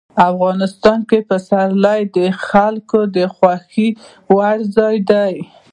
افغانستان 0.31 0.99
کې 1.09 1.19
پسرلی 1.29 2.01
د 2.17 2.19
خلکو 2.47 2.99
د 3.15 3.17
خوښې 3.35 3.89
وړ 4.35 4.57
ځای 4.75 4.95
دی. 5.09 5.35